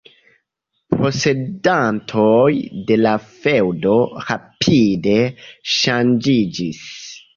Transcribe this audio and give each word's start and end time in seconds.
Posedantoj 0.93 2.49
de 2.89 2.97
la 3.01 3.13
feŭdo 3.27 3.93
rapide 4.31 5.15
ŝanĝiĝis. 5.75 6.85